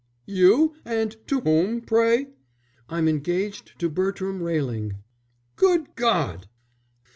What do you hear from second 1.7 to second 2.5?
pray?"